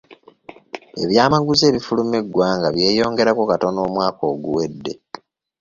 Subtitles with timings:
[1.03, 4.93] Ebyamaguzi ebifuluma eggwanga byeyongerako katono omwaka oguwedde.